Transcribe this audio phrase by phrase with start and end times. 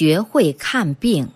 [0.00, 1.28] 学会看病。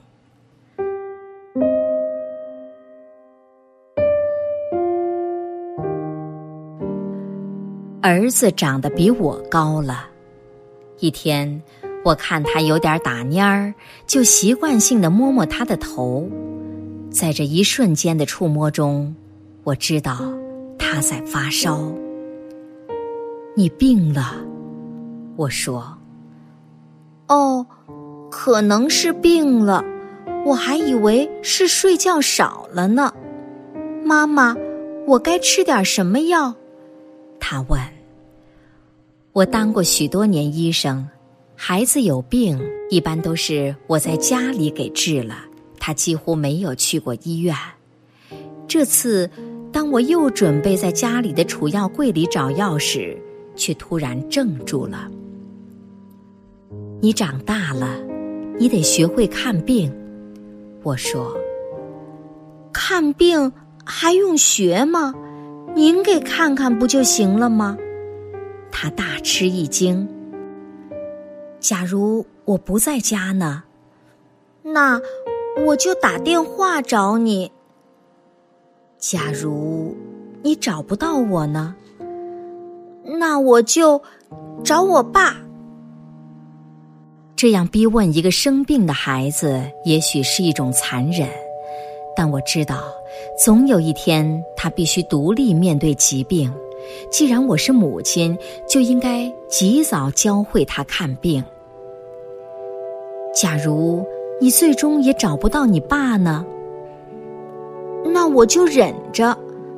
[8.00, 10.06] 儿子长得比我高了，
[10.98, 11.62] 一天，
[12.06, 13.74] 我看他有点打蔫儿，
[14.06, 16.26] 就习惯性的摸摸他的头。
[17.10, 19.14] 在这一瞬间的触摸中，
[19.64, 20.32] 我知道
[20.78, 21.92] 他在发烧。
[23.54, 24.42] 你病了，
[25.36, 25.98] 我说。
[27.26, 27.66] 哦，
[28.37, 29.85] 可能是病了，
[30.45, 33.15] 我还以为是睡觉少了呢。
[34.05, 34.56] 妈妈，
[35.06, 36.52] 我该吃点什么药？
[37.39, 37.80] 他问。
[39.33, 41.09] 我当过许多年医生，
[41.55, 45.37] 孩子有病一般都是我在家里给治了，
[45.78, 47.56] 他几乎没有去过医院。
[48.66, 49.30] 这次，
[49.73, 53.16] 当我又准备在家里的储药柜里找药时，
[53.55, 55.09] 却突然怔住了。
[57.01, 57.97] 你长大了，
[58.58, 59.92] 你得学会看病。
[60.82, 61.36] 我说
[62.72, 63.52] ：“看病
[63.84, 65.14] 还用学吗？
[65.74, 67.77] 您给看看不就行了吗？”
[68.70, 70.08] 他大吃一惊。
[71.58, 73.62] 假如我不在家呢？
[74.62, 75.00] 那
[75.64, 77.50] 我就打电话找你。
[78.98, 79.96] 假如
[80.42, 81.74] 你找不到我呢？
[83.05, 84.02] 那我就
[84.62, 85.44] 找我爸。
[87.45, 91.28] 这样逼问一个生病的孩子，也许是一种残忍，
[92.17, 92.84] 但我知道，
[93.39, 96.51] 总有一天他必须独立面对疾病。
[97.12, 98.34] 既然我是母亲，
[98.67, 101.45] 就应该及早教会他看病。
[103.34, 104.03] 假如
[104.41, 106.47] 你最终也找不到你爸呢？
[108.06, 109.36] 那我就忍着，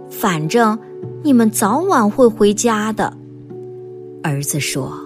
[0.09, 0.79] 反正
[1.25, 3.13] 你们早晚会回家的。
[4.23, 4.97] 儿子说：“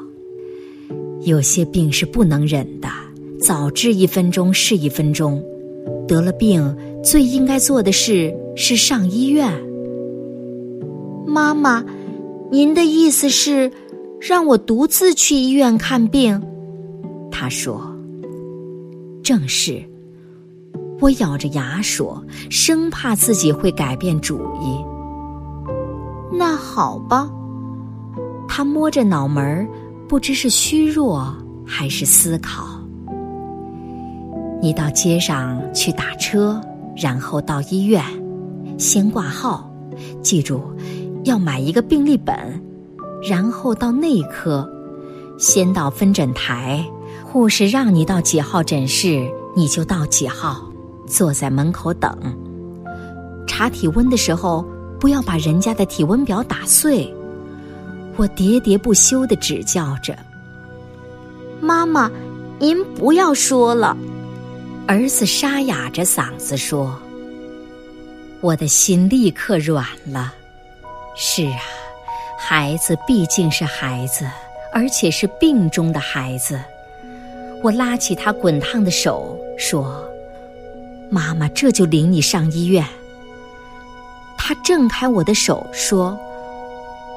[1.22, 2.88] 有些病是不能忍的，
[3.40, 5.42] 早治一分钟是一分钟。
[6.08, 9.52] 得了病，最应该做的事是上医院。”
[11.26, 11.84] 妈妈，
[12.50, 13.70] 您的意思是
[14.20, 16.40] 让我独自去医院看病？
[17.30, 17.80] 他说
[19.22, 19.80] ：“正是。”
[21.00, 24.84] 我咬着牙说，生怕自己会改变主意。
[26.32, 27.30] 那好吧。
[28.46, 29.66] 他摸着脑门儿，
[30.10, 31.32] 不知是虚弱
[31.64, 32.66] 还是思考。
[34.60, 36.60] 你到街上去打车，
[36.96, 38.04] 然后到医院，
[38.76, 39.70] 先挂号，
[40.20, 40.60] 记住。
[41.22, 42.34] 要买一个病历本，
[43.22, 44.68] 然后到内科，
[45.38, 46.84] 先到分诊台，
[47.24, 50.60] 护士让你到几号诊室，你就到几号，
[51.06, 52.12] 坐在门口等。
[53.46, 54.66] 查体温的时候，
[54.98, 57.08] 不要把人家的体温表打碎。
[58.20, 60.14] 我喋喋不休的指教着。
[61.58, 62.10] 妈妈，
[62.58, 63.96] 您不要说了。
[64.86, 67.00] 儿子沙哑着嗓子说。
[68.42, 70.34] 我的心立刻软了。
[71.16, 71.60] 是啊，
[72.38, 74.28] 孩子毕竟是孩子，
[74.70, 76.60] 而且是病中的孩子。
[77.62, 80.06] 我拉起他滚烫的手，说
[81.10, 82.86] ：“妈妈这就领你上医院。”
[84.36, 86.18] 他挣开我的手，说：“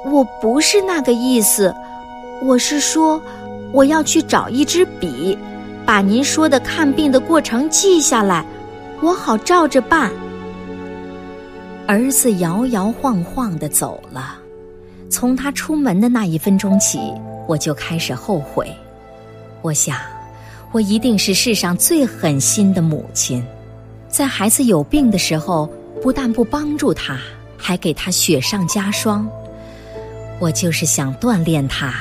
[0.06, 1.74] 我不是那个意思，
[2.42, 3.22] 我是说，
[3.72, 5.38] 我要去找一支笔，
[5.86, 8.46] 把您说的看病的过程记下来，
[9.02, 10.12] 我好照着办。”
[11.88, 14.38] 儿子摇摇晃晃的走了。
[15.10, 17.00] 从他出门的那一分钟起，
[17.48, 18.68] 我就开始后悔。
[19.62, 19.98] 我想，
[20.72, 23.44] 我一定是世上最狠心的母亲，
[24.10, 25.70] 在孩子有病的时候，
[26.02, 27.18] 不但不帮助他，
[27.58, 29.30] 还给他雪上加霜。
[30.40, 31.94] 我就是想锻炼他，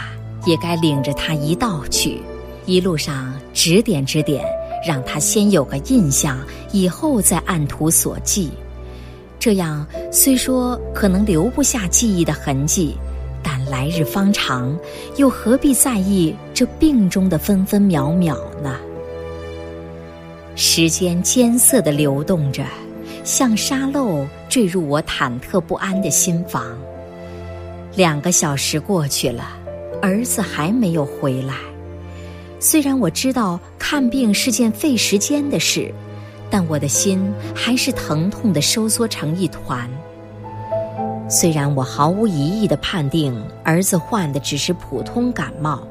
[0.47, 2.21] 也该领着他一道去，
[2.67, 4.45] 一路上指点指点，
[4.87, 6.39] 让他先有个印象，
[6.73, 8.51] 以后再按图索骥。
[9.39, 12.97] 这样虽说可能留不下记忆的痕迹，
[13.43, 14.77] 但来日方长，
[15.17, 18.77] 又何必在意这病中的分分秒秒呢？
[20.55, 22.65] 时间艰涩的流动着，
[23.25, 26.77] 像沙漏坠入我忐忑不安的心房。
[27.95, 29.57] 两个小时过去了，
[30.01, 31.55] 儿子还没有回来。
[32.59, 35.93] 虽然我知道看病是件费时间的事。
[36.55, 39.89] 但我的心还是疼痛的收缩成一团。
[41.27, 43.35] 虽然我毫无疑义的判定
[43.65, 45.83] 儿子患的只是普通感冒，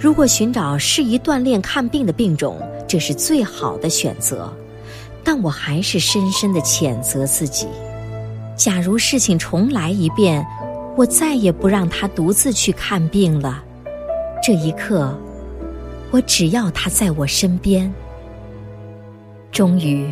[0.00, 4.50] 如果寻找适宜锻炼看病的病种，这是最好的选择，
[5.22, 7.68] 但我还是深深的谴责自己。
[8.56, 10.42] 假如事情重来一遍，
[10.96, 13.62] 我再也不让他独自去看病了。
[14.42, 15.14] 这一刻，
[16.10, 17.92] 我只要他在我身边。
[19.52, 20.08] 终于，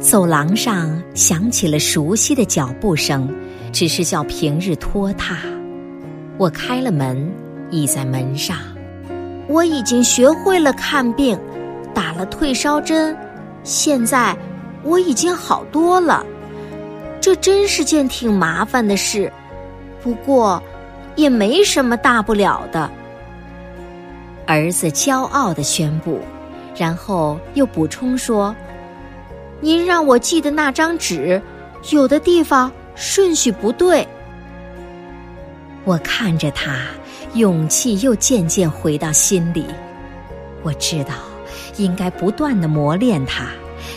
[0.00, 3.32] 走廊上响起了熟悉的脚步声，
[3.72, 5.36] 只是较平日拖沓。
[6.38, 7.30] 我开了门，
[7.70, 8.56] 倚在门上。
[9.46, 11.38] 我已经学会了看病，
[11.94, 13.16] 打了退烧针，
[13.62, 14.36] 现在
[14.82, 16.24] 我已经好多了。
[17.20, 19.30] 这真是件挺麻烦的事，
[20.02, 20.62] 不过
[21.16, 22.90] 也没什么大不了的。
[24.46, 26.20] 儿子骄傲地宣布，
[26.76, 28.54] 然后又补充说
[29.60, 31.40] ：“您让我记的那张纸，
[31.90, 34.06] 有的地方顺序不对。”
[35.84, 36.78] 我看着他，
[37.34, 39.66] 勇气又渐渐回到心里。
[40.62, 41.14] 我知道，
[41.76, 43.46] 应该不断的磨练他，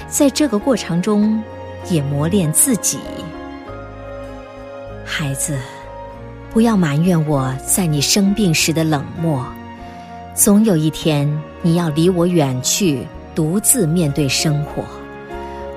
[0.07, 1.43] 在这个过程中，
[1.89, 2.99] 也磨练自己。
[5.03, 5.57] 孩子，
[6.53, 9.43] 不要埋怨我在你生病时的冷漠。
[10.35, 11.27] 总有一天，
[11.63, 14.83] 你要离我远去，独自面对生活。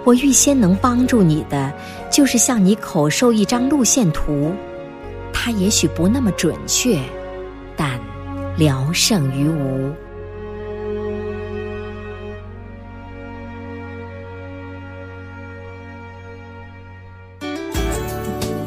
[0.04, 1.72] 我预先能帮助你的，
[2.10, 4.52] 就是向你口授一张路线图。
[5.32, 7.00] 它也许不那么准确，
[7.74, 7.98] 但
[8.58, 9.90] 聊胜于无。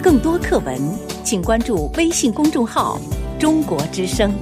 [0.01, 0.75] 更多课文，
[1.29, 2.99] 请关注微信公众号
[3.37, 4.33] “中国之声”。